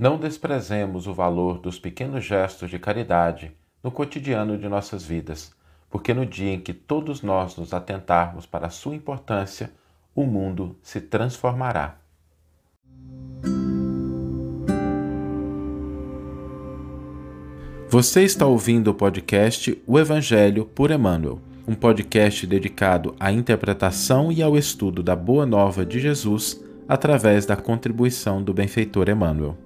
Não 0.00 0.16
desprezemos 0.16 1.06
o 1.06 1.12
valor 1.12 1.58
dos 1.58 1.78
pequenos 1.78 2.24
gestos 2.24 2.70
de 2.70 2.78
caridade 2.78 3.52
no 3.84 3.90
cotidiano 3.90 4.56
de 4.56 4.66
nossas 4.66 5.04
vidas, 5.04 5.52
porque 5.90 6.14
no 6.14 6.24
dia 6.24 6.54
em 6.54 6.58
que 6.58 6.72
todos 6.72 7.20
nós 7.20 7.54
nos 7.58 7.74
atentarmos 7.74 8.46
para 8.46 8.68
a 8.68 8.70
sua 8.70 8.94
importância, 8.94 9.70
o 10.14 10.24
mundo 10.24 10.74
se 10.82 11.02
transformará. 11.02 11.98
Você 17.90 18.22
está 18.22 18.46
ouvindo 18.46 18.92
o 18.92 18.94
podcast 18.94 19.78
O 19.86 19.98
Evangelho 19.98 20.64
por 20.64 20.90
Emmanuel, 20.90 21.42
um 21.68 21.74
podcast 21.74 22.46
dedicado 22.46 23.14
à 23.20 23.30
interpretação 23.30 24.32
e 24.32 24.42
ao 24.42 24.56
estudo 24.56 25.02
da 25.02 25.14
Boa 25.14 25.44
Nova 25.44 25.84
de 25.84 26.00
Jesus 26.00 26.58
através 26.88 27.44
da 27.44 27.54
contribuição 27.54 28.42
do 28.42 28.54
benfeitor 28.54 29.10
Emmanuel. 29.10 29.58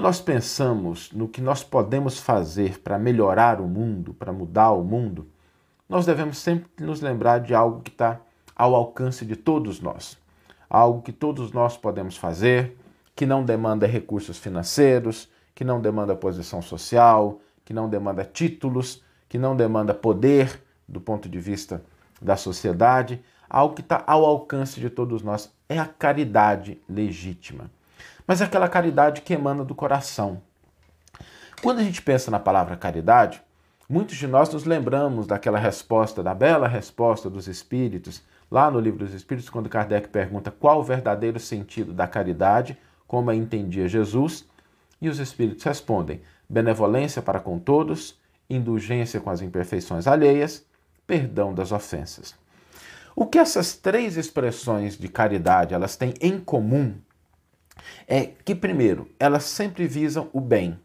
Quando 0.00 0.06
nós 0.06 0.20
pensamos 0.22 1.12
no 1.12 1.28
que 1.28 1.42
nós 1.42 1.62
podemos 1.62 2.18
fazer 2.18 2.80
para 2.80 2.98
melhorar 2.98 3.60
o 3.60 3.68
mundo, 3.68 4.14
para 4.14 4.32
mudar 4.32 4.70
o 4.70 4.82
mundo, 4.82 5.28
nós 5.86 6.06
devemos 6.06 6.38
sempre 6.38 6.70
nos 6.82 7.02
lembrar 7.02 7.40
de 7.40 7.54
algo 7.54 7.82
que 7.82 7.90
está 7.90 8.18
ao 8.56 8.74
alcance 8.74 9.26
de 9.26 9.36
todos 9.36 9.78
nós. 9.78 10.16
Algo 10.70 11.02
que 11.02 11.12
todos 11.12 11.52
nós 11.52 11.76
podemos 11.76 12.16
fazer, 12.16 12.78
que 13.14 13.26
não 13.26 13.44
demanda 13.44 13.86
recursos 13.86 14.38
financeiros, 14.38 15.28
que 15.54 15.64
não 15.64 15.82
demanda 15.82 16.16
posição 16.16 16.62
social, 16.62 17.38
que 17.62 17.74
não 17.74 17.86
demanda 17.86 18.24
títulos, 18.24 19.04
que 19.28 19.36
não 19.36 19.54
demanda 19.54 19.92
poder 19.92 20.62
do 20.88 20.98
ponto 20.98 21.28
de 21.28 21.38
vista 21.38 21.84
da 22.22 22.38
sociedade, 22.38 23.22
algo 23.50 23.74
que 23.74 23.82
está 23.82 24.02
ao 24.06 24.24
alcance 24.24 24.80
de 24.80 24.88
todos 24.88 25.22
nós 25.22 25.52
é 25.68 25.78
a 25.78 25.84
caridade 25.84 26.80
legítima. 26.88 27.70
Mas 28.26 28.40
é 28.40 28.44
aquela 28.44 28.68
caridade 28.68 29.22
que 29.22 29.34
emana 29.34 29.64
do 29.64 29.74
coração. 29.74 30.40
Quando 31.62 31.80
a 31.80 31.82
gente 31.82 32.00
pensa 32.00 32.30
na 32.30 32.38
palavra 32.38 32.76
caridade, 32.76 33.42
muitos 33.88 34.16
de 34.16 34.26
nós 34.26 34.48
nos 34.52 34.64
lembramos 34.64 35.26
daquela 35.26 35.58
resposta, 35.58 36.22
da 36.22 36.34
bela 36.34 36.66
resposta 36.66 37.28
dos 37.28 37.48
Espíritos, 37.48 38.22
lá 38.50 38.70
no 38.70 38.80
Livro 38.80 39.04
dos 39.04 39.14
Espíritos, 39.14 39.50
quando 39.50 39.68
Kardec 39.68 40.08
pergunta 40.08 40.50
qual 40.50 40.80
o 40.80 40.84
verdadeiro 40.84 41.38
sentido 41.38 41.92
da 41.92 42.08
caridade, 42.08 42.78
como 43.06 43.30
a 43.30 43.34
entendia 43.34 43.88
Jesus, 43.88 44.46
e 45.00 45.08
os 45.08 45.18
Espíritos 45.18 45.64
respondem: 45.64 46.22
benevolência 46.48 47.20
para 47.20 47.40
com 47.40 47.58
todos, 47.58 48.18
indulgência 48.48 49.20
com 49.20 49.30
as 49.30 49.42
imperfeições 49.42 50.06
alheias 50.06 50.64
perdão 51.06 51.52
das 51.52 51.72
ofensas. 51.72 52.36
O 53.16 53.26
que 53.26 53.36
essas 53.36 53.74
três 53.74 54.16
expressões 54.16 54.96
de 54.96 55.08
caridade 55.08 55.74
elas 55.74 55.96
têm 55.96 56.14
em 56.20 56.38
comum 56.38 56.94
é 58.10 58.32
que, 58.44 58.56
primeiro, 58.56 59.08
elas 59.20 59.44
sempre 59.44 59.86
visam 59.86 60.28
o 60.32 60.40
bem. 60.40 60.76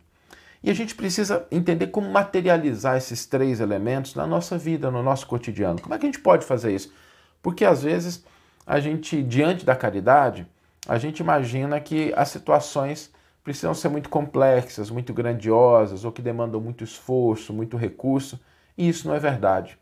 E 0.63 0.69
a 0.69 0.73
gente 0.75 0.93
precisa 0.93 1.47
entender 1.51 1.87
como 1.87 2.07
materializar 2.07 2.95
esses 2.97 3.25
três 3.25 3.59
elementos 3.59 4.13
na 4.13 4.27
nossa 4.27 4.59
vida, 4.59 4.91
no 4.91 5.01
nosso 5.01 5.25
cotidiano. 5.25 5.81
Como 5.81 5.95
é 5.95 5.97
que 5.97 6.05
a 6.05 6.07
gente 6.07 6.21
pode 6.21 6.45
fazer 6.45 6.73
isso? 6.73 6.93
Porque 7.41 7.65
às 7.65 7.81
vezes 7.81 8.23
a 8.65 8.79
gente, 8.79 9.23
diante 9.23 9.65
da 9.65 9.75
caridade, 9.75 10.47
a 10.87 10.99
gente 10.99 11.19
imagina 11.19 11.79
que 11.79 12.13
as 12.15 12.29
situações 12.29 13.11
precisam 13.43 13.73
ser 13.73 13.89
muito 13.89 14.09
complexas, 14.09 14.91
muito 14.91 15.13
grandiosas, 15.13 16.05
ou 16.05 16.11
que 16.11 16.21
demandam 16.21 16.61
muito 16.61 16.83
esforço, 16.83 17.53
muito 17.53 17.75
recurso, 17.75 18.39
e 18.77 18.87
isso 18.87 19.07
não 19.07 19.15
é 19.15 19.19
verdade. 19.19 19.79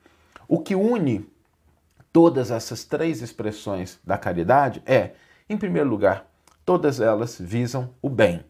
O 0.48 0.60
que 0.60 0.76
une 0.76 1.26
todas 2.12 2.52
essas 2.52 2.86
três 2.86 3.22
expressões 3.22 4.00
da 4.04 4.18
caridade 4.18 4.82
é, 4.86 5.12
em 5.50 5.58
primeiro 5.58 5.90
lugar, 5.90 6.26
todas 6.66 7.00
elas 7.00 7.38
visam 7.40 7.94
o 8.02 8.10
bem. 8.10 8.44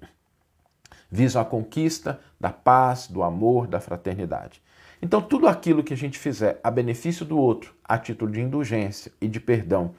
Visam 1.12 1.42
a 1.42 1.46
conquista 1.46 2.20
da 2.40 2.50
paz, 2.50 3.08
do 3.08 3.24
amor, 3.24 3.68
da 3.68 3.80
fraternidade. 3.80 4.62
Então, 5.02 5.22
tudo 5.22 5.48
aquilo 5.48 5.84
que 5.84 5.94
a 5.94 5.98
gente 5.98 6.18
fizer 6.18 6.60
a 6.64 6.72
benefício 6.72 7.26
do 7.26 7.38
outro, 7.38 7.76
a 7.84 7.98
título 7.98 8.32
de 8.32 8.42
indulgência 8.42 9.12
e 9.20 9.28
de 9.28 9.40
perdão, 9.40 9.94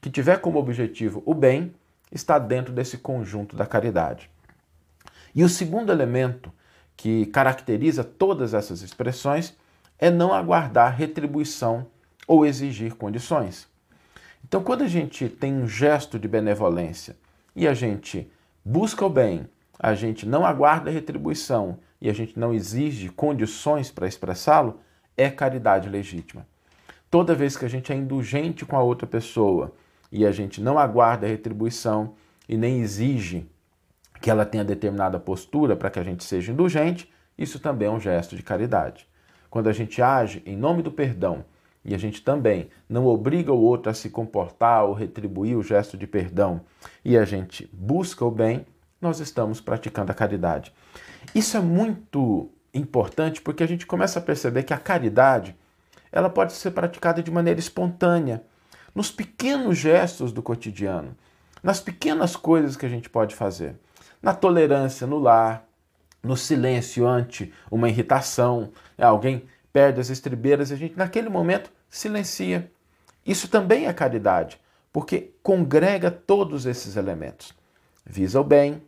que 0.00 0.10
tiver 0.10 0.38
como 0.40 0.58
objetivo 0.58 1.22
o 1.24 1.34
bem, 1.34 1.74
está 2.12 2.38
dentro 2.38 2.72
desse 2.72 2.98
conjunto 2.98 3.56
da 3.56 3.66
caridade. 3.66 4.30
E 5.34 5.42
o 5.42 5.48
segundo 5.48 5.90
elemento 5.90 6.52
que 6.96 7.26
caracteriza 7.26 8.04
todas 8.04 8.52
essas 8.52 8.82
expressões 8.82 9.56
é 9.98 10.10
não 10.10 10.32
aguardar 10.32 10.94
retribuição 10.94 11.86
ou 12.26 12.44
exigir 12.44 12.94
condições. 12.94 13.66
Então, 14.44 14.62
quando 14.62 14.82
a 14.82 14.88
gente 14.88 15.28
tem 15.28 15.54
um 15.54 15.66
gesto 15.66 16.18
de 16.18 16.28
benevolência 16.28 17.16
e 17.54 17.66
a 17.66 17.74
gente 17.74 18.30
busca 18.64 19.04
o 19.04 19.10
bem, 19.10 19.48
a 19.78 19.94
gente 19.94 20.26
não 20.26 20.44
aguarda 20.44 20.90
retribuição 20.90 21.78
e 22.00 22.08
a 22.08 22.12
gente 22.12 22.38
não 22.38 22.54
exige 22.54 23.08
condições 23.08 23.90
para 23.90 24.06
expressá-lo, 24.06 24.80
é 25.16 25.28
caridade 25.30 25.88
legítima. 25.88 26.46
Toda 27.10 27.34
vez 27.34 27.56
que 27.56 27.64
a 27.64 27.68
gente 27.68 27.92
é 27.92 27.96
indulgente 27.96 28.64
com 28.64 28.76
a 28.76 28.82
outra 28.82 29.06
pessoa 29.06 29.72
e 30.12 30.24
a 30.24 30.32
gente 30.32 30.60
não 30.60 30.78
aguarda 30.78 31.26
retribuição 31.26 32.14
e 32.48 32.56
nem 32.56 32.80
exige 32.80 33.46
que 34.20 34.30
ela 34.30 34.44
tenha 34.44 34.64
determinada 34.64 35.18
postura 35.18 35.74
para 35.74 35.90
que 35.90 35.98
a 35.98 36.04
gente 36.04 36.22
seja 36.24 36.52
indulgente, 36.52 37.10
isso 37.36 37.58
também 37.58 37.88
é 37.88 37.90
um 37.90 38.00
gesto 38.00 38.36
de 38.36 38.42
caridade. 38.42 39.08
Quando 39.48 39.68
a 39.68 39.72
gente 39.72 40.00
age 40.00 40.42
em 40.46 40.56
nome 40.56 40.82
do 40.82 40.92
perdão 40.92 41.44
e 41.84 41.94
a 41.94 41.98
gente 41.98 42.22
também 42.22 42.68
não 42.88 43.06
obriga 43.06 43.52
o 43.52 43.60
outro 43.60 43.90
a 43.90 43.94
se 43.94 44.10
comportar 44.10 44.84
ou 44.84 44.92
retribuir 44.92 45.56
o 45.56 45.62
gesto 45.62 45.96
de 45.96 46.06
perdão 46.06 46.60
e 47.04 47.16
a 47.16 47.24
gente 47.24 47.68
busca 47.72 48.24
o 48.24 48.30
bem, 48.30 48.66
nós 49.00 49.18
estamos 49.20 49.60
praticando 49.60 50.12
a 50.12 50.14
caridade. 50.14 50.72
Isso 51.34 51.56
é 51.56 51.60
muito 51.60 52.50
importante 52.72 53.40
porque 53.40 53.62
a 53.62 53.66
gente 53.66 53.86
começa 53.86 54.18
a 54.18 54.22
perceber 54.22 54.62
que 54.62 54.74
a 54.74 54.78
caridade 54.78 55.56
ela 56.12 56.28
pode 56.28 56.52
ser 56.52 56.72
praticada 56.72 57.22
de 57.22 57.30
maneira 57.30 57.60
espontânea, 57.60 58.42
nos 58.94 59.10
pequenos 59.10 59.78
gestos 59.78 60.32
do 60.32 60.42
cotidiano, 60.42 61.16
nas 61.62 61.80
pequenas 61.80 62.34
coisas 62.34 62.76
que 62.76 62.84
a 62.84 62.88
gente 62.88 63.08
pode 63.08 63.34
fazer, 63.34 63.76
na 64.20 64.34
tolerância 64.34 65.06
no 65.06 65.18
lar, 65.18 65.64
no 66.22 66.36
silêncio 66.36 67.06
ante 67.06 67.52
uma 67.70 67.88
irritação, 67.88 68.70
né? 68.98 69.06
alguém 69.06 69.44
perde 69.72 70.00
as 70.00 70.10
estribeiras 70.10 70.72
a 70.72 70.76
gente, 70.76 70.96
naquele 70.96 71.28
momento, 71.28 71.70
silencia. 71.88 72.70
Isso 73.24 73.48
também 73.48 73.86
é 73.86 73.92
caridade, 73.92 74.60
porque 74.92 75.32
congrega 75.42 76.10
todos 76.10 76.66
esses 76.66 76.96
elementos. 76.96 77.52
Visa 78.04 78.40
o 78.40 78.44
bem, 78.44 78.82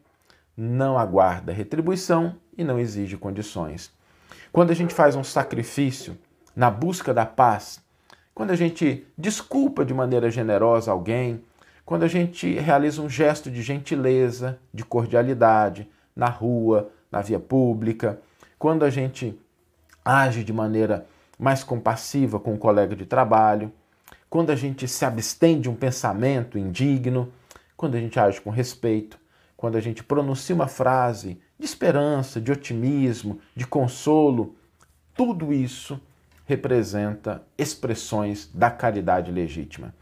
não 0.57 0.99
aguarda 0.99 1.53
retribuição 1.53 2.37
e 2.57 2.65
não 2.65 2.79
exige 2.79 3.17
condições. 3.17 3.93
Quando 4.53 4.71
a 4.71 4.75
gente 4.75 4.93
faz 4.93 5.17
um 5.17 5.25
sacrifício 5.25 6.19
na 6.55 6.71
busca 6.71 7.15
da 7.15 7.25
paz, 7.25 7.81
quando 8.35 8.51
a 8.51 8.57
gente 8.57 9.07
desculpa 9.17 9.85
de 9.85 9.95
maneira 9.95 10.31
generosa 10.31 10.91
alguém, 10.91 11.43
quando 11.85 12.05
a 12.05 12.09
gente 12.09 12.53
realiza 12.55 13.03
um 13.03 13.09
gesto 13.09 13.51
de 13.51 13.63
gentileza, 13.63 14.59
de 14.73 14.85
cordialidade 14.85 15.89
na 16.15 16.29
rua, 16.29 16.91
na 17.11 17.21
via 17.21 17.39
pública, 17.39 18.21
quando 18.59 18.85
a 18.85 18.91
gente 18.91 19.39
age 20.05 20.45
de 20.45 20.53
maneira 20.53 21.07
mais 21.39 21.65
compassiva 21.65 22.39
com 22.39 22.55
o 22.55 22.59
colega 22.59 22.95
de 22.95 23.07
trabalho, 23.07 23.73
quando 24.29 24.51
a 24.51 24.57
gente 24.57 24.89
se 24.89 25.05
abstém 25.05 25.61
de 25.61 25.69
um 25.69 25.75
pensamento 25.75 26.59
indigno, 26.59 27.33
quando 27.77 27.97
a 27.97 28.01
gente 28.01 28.19
age 28.19 28.41
com 28.41 28.51
respeito, 28.51 29.19
quando 29.57 29.77
a 29.77 29.81
gente 29.81 30.03
pronuncia 30.03 30.55
uma 30.55 30.69
frase 30.69 31.41
de 31.59 31.65
esperança, 31.65 32.41
de 32.41 32.51
otimismo, 32.51 33.41
de 33.55 33.67
consolo, 33.67 34.57
tudo 35.15 35.53
isso 35.53 36.01
representa 36.47 37.43
expressões 37.57 38.51
da 38.53 38.71
caridade 38.71 39.31
legítima. 39.31 39.95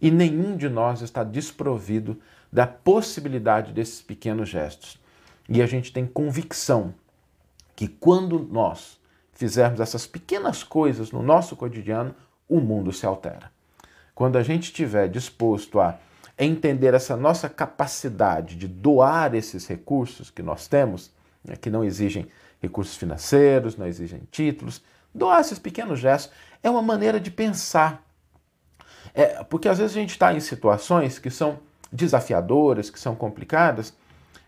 E 0.00 0.10
nenhum 0.10 0.56
de 0.56 0.68
nós 0.68 1.00
está 1.00 1.24
desprovido 1.24 2.20
da 2.52 2.66
possibilidade 2.66 3.72
desses 3.72 4.00
pequenos 4.00 4.48
gestos. 4.48 4.98
E 5.48 5.62
a 5.62 5.66
gente 5.66 5.92
tem 5.92 6.06
convicção 6.06 6.94
que 7.74 7.88
quando 7.88 8.38
nós 8.50 8.97
fizermos 9.38 9.78
essas 9.78 10.04
pequenas 10.04 10.64
coisas 10.64 11.12
no 11.12 11.22
nosso 11.22 11.54
cotidiano, 11.54 12.12
o 12.48 12.58
mundo 12.58 12.92
se 12.92 13.06
altera. 13.06 13.52
Quando 14.12 14.36
a 14.36 14.42
gente 14.42 14.64
estiver 14.64 15.08
disposto 15.08 15.78
a 15.78 15.96
entender 16.36 16.92
essa 16.92 17.16
nossa 17.16 17.48
capacidade 17.48 18.56
de 18.56 18.66
doar 18.66 19.36
esses 19.36 19.64
recursos 19.68 20.28
que 20.28 20.42
nós 20.42 20.66
temos, 20.66 21.12
né, 21.44 21.54
que 21.54 21.70
não 21.70 21.84
exigem 21.84 22.26
recursos 22.60 22.96
financeiros, 22.96 23.76
não 23.76 23.86
exigem 23.86 24.22
títulos, 24.28 24.82
doar 25.14 25.40
esses 25.40 25.60
pequenos 25.60 26.00
gestos 26.00 26.34
é 26.60 26.68
uma 26.68 26.82
maneira 26.82 27.20
de 27.20 27.30
pensar. 27.30 28.04
É, 29.14 29.44
porque 29.44 29.68
às 29.68 29.78
vezes 29.78 29.96
a 29.96 30.00
gente 30.00 30.10
está 30.10 30.34
em 30.34 30.40
situações 30.40 31.20
que 31.20 31.30
são 31.30 31.60
desafiadoras, 31.92 32.90
que 32.90 32.98
são 32.98 33.14
complicadas, 33.14 33.94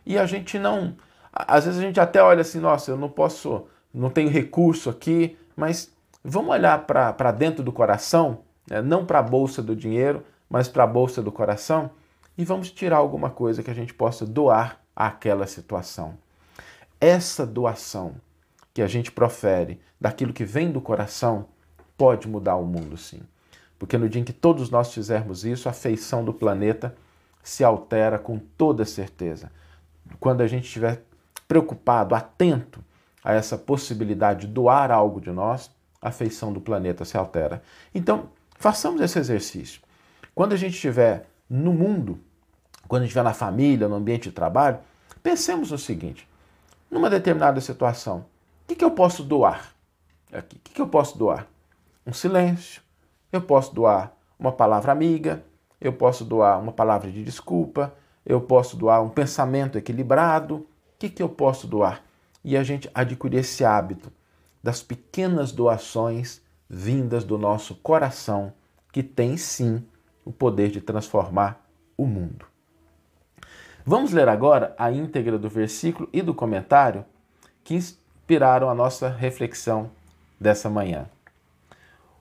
e 0.05 0.19
a 0.19 0.27
gente 0.27 0.59
não. 0.59 0.97
Às 1.33 1.65
vezes 1.65 1.79
a 1.79 1.83
gente 1.83 2.01
até 2.01 2.21
olha 2.21 2.41
assim, 2.41 2.59
nossa, 2.59 2.91
eu 2.91 2.97
não 2.97 3.09
posso, 3.09 3.69
não 3.93 4.11
tenho 4.11 4.31
recurso 4.31 4.89
aqui, 4.89 5.37
mas 5.57 5.91
vamos 6.25 6.51
olhar 6.51 6.87
para 6.87 7.33
dentro 7.33 7.63
do 7.63 7.73
coração, 7.73 8.41
né? 8.69 8.81
não 8.81 9.05
para 9.05 9.19
a 9.19 9.23
bolsa 9.23 9.63
do 9.63 9.75
dinheiro, 9.75 10.25
mas 10.49 10.69
para 10.69 10.85
a 10.85 10.87
bolsa 10.87 11.23
do 11.23 11.33
coração, 11.33 11.91
e 12.37 12.45
vamos 12.45 12.71
tirar 12.71 12.97
alguma 12.97 13.31
coisa 13.31 13.63
que 13.63 13.71
a 13.71 13.75
gente 13.75 13.93
possa 13.93 14.25
doar 14.25 14.81
àquela 14.95 15.47
situação. 15.47 16.17
Essa 17.01 17.47
doação 17.47 18.15
que 18.73 18.83
a 18.83 18.87
gente 18.87 19.11
profere 19.11 19.81
daquilo 20.01 20.33
que 20.33 20.45
vem 20.45 20.71
do 20.71 20.81
coração 20.81 21.47
pode 21.97 22.29
mudar 22.29 22.57
o 22.57 22.65
mundo, 22.65 22.97
sim. 22.97 23.21
Porque 23.79 23.99
no 23.99 24.09
dia 24.09 24.21
em 24.21 24.25
que 24.25 24.33
todos 24.33 24.71
nós 24.71 24.93
fizermos 24.93 25.45
isso, 25.45 25.69
a 25.69 25.73
feição 25.73 26.25
do 26.25 26.33
planeta 26.33 26.95
se 27.43 27.65
altera 27.65 28.19
com 28.19 28.39
toda 28.39 28.85
certeza. 28.85 29.51
Quando 30.19 30.43
a 30.43 30.47
gente 30.47 30.65
estiver 30.65 31.03
preocupado, 31.49 32.15
atento 32.15 32.85
a 33.23 33.33
essa 33.33 33.57
possibilidade 33.57 34.47
de 34.47 34.53
doar 34.53 34.91
algo 34.91 35.21
de 35.21 35.31
nós, 35.31 35.71
a 36.01 36.11
feição 36.11 36.53
do 36.53 36.61
planeta 36.61 37.05
se 37.05 37.17
altera. 37.17 37.63
Então, 37.95 38.31
façamos 38.57 39.01
esse 39.01 39.19
exercício. 39.19 39.81
Quando 40.35 40.53
a 40.53 40.57
gente 40.57 40.75
estiver 40.75 41.29
no 41.49 41.73
mundo, 41.73 42.19
quando 42.89 43.03
a 43.03 43.05
gente 43.05 43.11
estiver 43.11 43.25
na 43.25 43.35
família, 43.35 43.89
no 43.89 43.97
ambiente 43.97 44.29
de 44.29 44.35
trabalho, 44.35 44.79
pensemos 45.23 45.71
no 45.71 45.79
seguinte: 45.79 46.29
numa 46.91 47.11
determinada 47.11 47.61
situação, 47.61 48.19
o 48.65 48.69
que, 48.69 48.77
que 48.77 48.85
eu 48.85 48.91
posso 48.93 49.23
doar? 49.23 49.75
Aqui, 50.33 50.57
o 50.57 50.61
que, 50.61 50.75
que 50.75 50.81
eu 50.81 50.89
posso 50.89 51.19
doar? 51.19 51.47
Um 52.07 52.13
silêncio, 52.13 52.81
eu 53.33 53.43
posso 53.43 53.75
doar 53.75 54.13
uma 54.39 54.53
palavra 54.53 54.93
amiga, 54.93 55.45
eu 55.81 55.93
posso 55.93 56.25
doar 56.25 56.59
uma 56.59 56.73
palavra 56.73 57.11
de 57.11 57.23
desculpa, 57.23 57.93
eu 58.25 58.41
posso 58.41 58.77
doar 58.77 59.03
um 59.03 59.09
pensamento 59.09 59.77
equilibrado. 59.77 60.57
O 60.57 60.67
que, 60.99 61.09
que 61.09 61.23
eu 61.23 61.29
posso 61.29 61.67
doar? 61.67 62.03
E 62.45 62.57
a 62.57 62.63
gente 62.63 62.91
adquirir 62.95 63.39
esse 63.39 63.65
hábito 63.65 64.13
das 64.63 64.83
pequenas 64.83 65.53
doações 65.53 66.43
vindas 66.69 67.25
do 67.25 67.37
nosso 67.37 67.75
coração, 67.75 68.53
que 68.93 69.03
tem 69.03 69.37
sim 69.37 69.85
o 70.25 70.33
poder 70.33 70.71
de 70.71 70.81
transformar 70.81 71.67
o 71.97 72.07
mundo. 72.07 72.47
Vamos 73.85 74.13
ler 74.13 74.29
agora 74.29 74.75
a 74.79 74.93
íntegra 74.93 75.39
do 75.39 75.49
versículo 75.49 76.09
e 76.13 76.23
do 76.23 76.35
comentário 76.35 77.05
que 77.65 77.75
inspiraram 77.75 78.69
a 78.69 78.75
nossa 78.75 79.09
reflexão 79.09 79.91
dessa 80.39 80.71
manhã. 80.71 81.09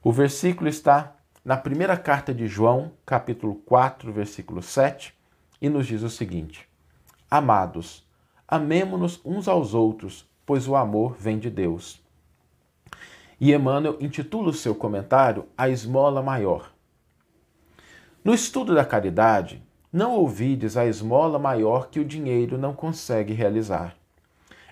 O 0.04 0.12
versículo 0.12 0.70
está 0.70 1.16
na 1.44 1.58
primeira 1.58 1.98
carta 1.98 2.34
de 2.34 2.48
João, 2.48 2.92
capítulo 3.06 3.56
4, 3.56 4.12
versículo 4.12 4.62
7, 4.62 5.14
e 5.62 5.70
nos 5.70 5.86
diz 5.86 6.02
o 6.02 6.10
seguinte: 6.10 6.68
Amados, 7.30 8.08
amemo-nos 8.50 9.22
uns 9.24 9.48
aos 9.48 9.74
outros, 9.74 10.28
pois 10.46 10.68
o 10.68 10.76
amor 10.76 11.16
vem 11.20 11.38
de 11.38 11.50
Deus. 11.50 12.02
E 13.40 13.54
Emmanuel 13.54 13.98
intitula 14.02 14.50
o 14.50 14.54
seu 14.54 14.74
comentário 14.74 15.46
A 15.58 15.70
Esmola 15.70 16.22
Maior. 16.22 16.72
No 18.24 18.34
estudo 18.34 18.74
da 18.74 18.84
caridade, 18.84 19.64
não 19.94 20.14
ouvides 20.14 20.76
a 20.76 20.86
esmola 20.86 21.40
maior 21.40 21.90
que 21.90 22.00
o 22.00 22.06
dinheiro 22.06 22.58
não 22.58 22.74
consegue 22.74 23.34
realizar. 23.34 23.96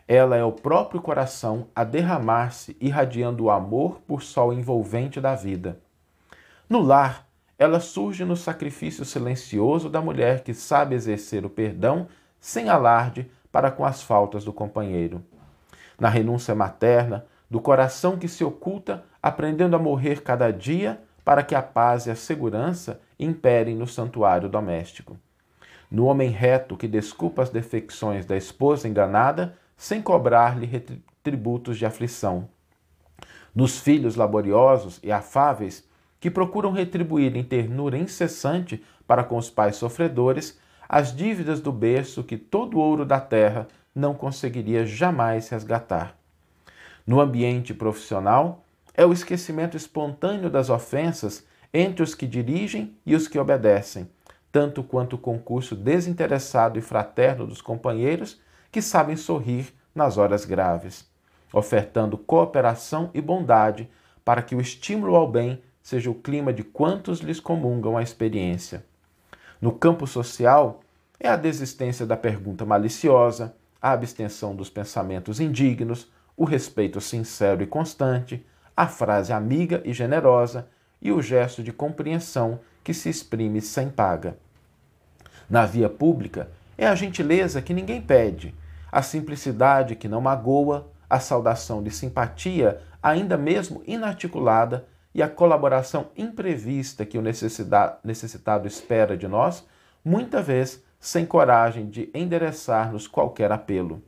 Ela 0.07 0.35
é 0.35 0.43
o 0.43 0.51
próprio 0.51 1.01
coração 1.01 1.67
a 1.75 1.83
derramar-se, 1.83 2.77
irradiando 2.79 3.45
o 3.45 3.49
amor 3.49 3.99
por 4.07 4.21
sol 4.21 4.53
envolvente 4.53 5.19
da 5.19 5.33
vida. 5.33 5.79
No 6.69 6.81
lar, 6.81 7.27
ela 7.57 7.79
surge 7.79 8.23
no 8.23 8.35
sacrifício 8.35 9.03
silencioso 9.03 9.89
da 9.89 10.01
mulher 10.01 10.43
que 10.43 10.53
sabe 10.53 10.93
exercer 10.93 11.45
o 11.45 11.49
perdão 11.49 12.07
sem 12.39 12.69
alarde 12.69 13.29
para 13.51 13.71
com 13.71 13.85
as 13.85 14.01
faltas 14.01 14.43
do 14.43 14.53
companheiro. 14.53 15.23
Na 15.99 16.09
renúncia 16.09 16.53
materna, 16.53 17.25
do 17.49 17.59
coração 17.59 18.17
que 18.17 18.27
se 18.27 18.43
oculta, 18.43 19.03
aprendendo 19.21 19.75
a 19.75 19.79
morrer 19.79 20.21
cada 20.21 20.51
dia 20.51 21.01
para 21.23 21.43
que 21.43 21.55
a 21.55 21.61
paz 21.61 22.05
e 22.05 22.11
a 22.11 22.15
segurança 22.15 23.01
imperem 23.19 23.75
no 23.75 23.87
santuário 23.87 24.47
doméstico. 24.47 25.17
No 25.89 26.05
homem 26.05 26.29
reto 26.29 26.75
que 26.75 26.87
desculpa 26.87 27.41
as 27.41 27.49
defecções 27.49 28.25
da 28.25 28.35
esposa 28.35 28.87
enganada, 28.87 29.57
sem 29.75 30.01
cobrar-lhe 30.01 30.67
tributos 31.23 31.77
de 31.77 31.85
aflição. 31.85 32.49
Nos 33.55 33.79
filhos 33.79 34.15
laboriosos 34.15 34.99
e 35.01 35.11
afáveis, 35.11 35.87
que 36.19 36.31
procuram 36.31 36.71
retribuir 36.71 37.35
em 37.35 37.43
ternura 37.43 37.97
incessante 37.97 38.83
para 39.07 39.23
com 39.23 39.37
os 39.37 39.49
pais 39.49 39.75
sofredores 39.75 40.59
as 40.87 41.15
dívidas 41.15 41.59
do 41.59 41.71
berço 41.71 42.23
que 42.23 42.37
todo 42.37 42.79
ouro 42.79 43.05
da 43.05 43.19
terra 43.19 43.67
não 43.93 44.13
conseguiria 44.13 44.85
jamais 44.85 45.49
resgatar. 45.49 46.15
No 47.05 47.19
ambiente 47.19 47.73
profissional, 47.73 48.63
é 48.93 49.05
o 49.05 49.13
esquecimento 49.13 49.77
espontâneo 49.77 50.49
das 50.49 50.69
ofensas 50.69 51.45
entre 51.73 52.01
os 52.03 52.15
que 52.15 52.25
dirigem 52.25 52.95
e 53.05 53.15
os 53.15 53.27
que 53.27 53.37
obedecem, 53.37 54.09
tanto 54.51 54.83
quanto 54.83 55.15
o 55.15 55.19
concurso 55.19 55.75
desinteressado 55.75 56.79
e 56.79 56.81
fraterno 56.81 57.45
dos 57.45 57.61
companheiros 57.61 58.41
que 58.71 58.81
sabem 58.81 59.15
sorrir 59.15 59.73
nas 59.93 60.17
horas 60.17 60.45
graves, 60.45 61.05
ofertando 61.53 62.17
cooperação 62.17 63.09
e 63.13 63.21
bondade 63.21 63.89
para 64.23 64.41
que 64.41 64.55
o 64.55 64.61
estímulo 64.61 65.15
ao 65.15 65.29
bem 65.29 65.61
seja 65.81 66.09
o 66.09 66.15
clima 66.15 66.51
de 66.51 66.63
quantos 66.63 67.19
lhes 67.19 67.39
comungam 67.39 67.97
a 67.97 68.03
experiência. 68.03 68.83
No 69.61 69.71
campo 69.71 70.05
social, 70.05 70.81
é 71.19 71.27
a 71.27 71.35
desistência 71.35 72.05
da 72.05 72.15
pergunta 72.15 72.65
maliciosa, 72.65 73.55
a 73.81 73.91
abstenção 73.91 74.55
dos 74.55 74.69
pensamentos 74.69 75.39
indignos, 75.39 76.11
o 76.35 76.45
respeito 76.45 77.01
sincero 77.01 77.63
e 77.63 77.67
constante, 77.67 78.45
a 78.75 78.87
frase 78.87 79.33
amiga 79.33 79.81
e 79.83 79.93
generosa 79.93 80.67
e 81.01 81.11
o 81.11 81.21
gesto 81.21 81.63
de 81.63 81.73
compreensão 81.73 82.59
que 82.83 82.93
se 82.93 83.09
exprime 83.09 83.59
sem 83.59 83.89
paga. 83.89 84.37
Na 85.49 85.65
via 85.65 85.89
pública, 85.89 86.49
é 86.77 86.87
a 86.87 86.93
gentileza 86.93 87.61
que 87.61 87.73
ninguém 87.73 88.01
pede, 88.01 88.53
a 88.91 89.01
simplicidade 89.01 89.95
que 89.95 90.07
não 90.07 90.21
magoa, 90.21 90.87
a 91.09 91.19
saudação 91.19 91.81
de 91.81 91.89
simpatia, 91.89 92.81
ainda 93.01 93.37
mesmo 93.37 93.81
inarticulada, 93.87 94.85
e 95.17 95.23
a 95.23 95.27
colaboração 95.27 96.11
imprevista 96.15 97.03
que 97.03 97.17
o 97.17 97.23
necessitado 97.23 98.67
espera 98.67 99.17
de 99.17 99.27
nós, 99.27 99.65
muita 100.05 100.43
vez 100.43 100.85
sem 100.99 101.25
coragem 101.25 101.89
de 101.89 102.11
endereçar-nos 102.13 103.07
qualquer 103.07 103.51
apelo. 103.51 104.03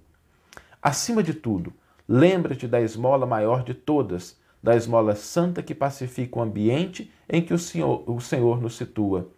Acima 0.79 1.23
de 1.23 1.33
tudo, 1.33 1.73
lembra-te 2.07 2.67
da 2.67 2.79
esmola 2.79 3.25
maior 3.25 3.63
de 3.63 3.73
todas, 3.73 4.39
da 4.61 4.75
esmola 4.75 5.15
santa 5.15 5.63
que 5.63 5.73
pacifica 5.73 6.37
o 6.37 6.43
ambiente 6.43 7.11
em 7.27 7.41
que 7.41 7.55
o 7.55 7.59
Senhor, 7.59 8.07
o 8.07 8.21
Senhor 8.21 8.61
nos 8.61 8.77
situa, 8.77 9.29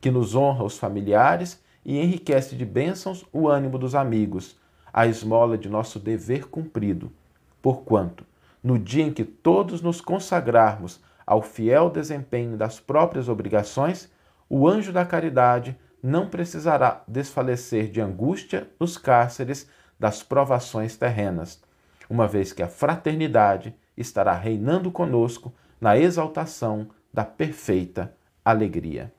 que 0.00 0.10
nos 0.10 0.34
honra 0.34 0.64
os 0.64 0.78
familiares 0.78 1.62
e 1.84 1.98
enriquece 1.98 2.56
de 2.56 2.64
bênçãos 2.64 3.26
o 3.34 3.48
ânimo 3.48 3.78
dos 3.78 3.94
amigos, 3.94 4.58
a 4.90 5.06
esmola 5.06 5.58
de 5.58 5.68
nosso 5.68 6.00
dever 6.00 6.46
cumprido. 6.46 7.12
Porquanto, 7.60 8.24
no 8.64 8.78
dia 8.78 9.04
em 9.04 9.12
que 9.12 9.24
todos 9.24 9.82
nos 9.82 10.00
consagrarmos 10.00 11.06
ao 11.28 11.42
fiel 11.42 11.90
desempenho 11.90 12.56
das 12.56 12.80
próprias 12.80 13.28
obrigações, 13.28 14.10
o 14.48 14.66
anjo 14.66 14.94
da 14.94 15.04
caridade 15.04 15.78
não 16.02 16.26
precisará 16.26 17.02
desfalecer 17.06 17.90
de 17.90 18.00
angústia 18.00 18.66
nos 18.80 18.96
cárceres 18.96 19.68
das 20.00 20.22
provações 20.22 20.96
terrenas, 20.96 21.62
uma 22.08 22.26
vez 22.26 22.54
que 22.54 22.62
a 22.62 22.66
fraternidade 22.66 23.76
estará 23.94 24.32
reinando 24.32 24.90
conosco 24.90 25.52
na 25.78 25.98
exaltação 25.98 26.88
da 27.12 27.26
perfeita 27.26 28.14
alegria. 28.42 29.12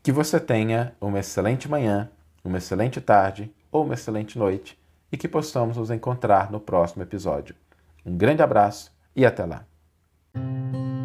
Que 0.00 0.12
você 0.12 0.38
tenha 0.38 0.94
uma 1.00 1.18
excelente 1.18 1.68
manhã, 1.68 2.08
uma 2.44 2.58
excelente 2.58 3.00
tarde 3.00 3.52
ou 3.72 3.82
uma 3.82 3.94
excelente 3.94 4.38
noite 4.38 4.80
e 5.10 5.16
que 5.16 5.26
possamos 5.26 5.76
nos 5.76 5.90
encontrar 5.90 6.52
no 6.52 6.60
próximo 6.60 7.02
episódio. 7.02 7.56
Um 8.06 8.16
grande 8.16 8.44
abraço 8.44 8.94
e 9.16 9.26
até 9.26 9.44
lá! 9.44 9.73
Música 10.34 11.03